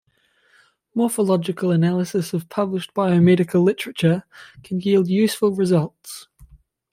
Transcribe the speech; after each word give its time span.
Morphological 0.95 1.69
analysis 1.69 2.33
of 2.33 2.49
published 2.49 2.91
biomedical 2.95 3.63
literature 3.63 4.23
can 4.63 4.79
yield 4.79 5.07
useful 5.07 5.51
results. 5.51 6.27